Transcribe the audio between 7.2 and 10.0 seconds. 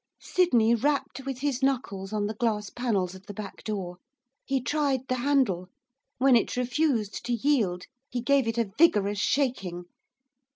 to yield he gave it a vigorous shaking.